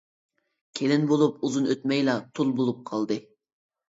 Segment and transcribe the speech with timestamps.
[0.77, 3.19] كېلىن بولۇپ ئۇزۇن ئۆتمەيلا تۇل بولۇپ قالدى.